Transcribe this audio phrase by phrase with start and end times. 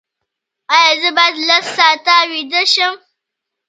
[0.77, 2.95] ایا زه باید لس ساعته ویده شم؟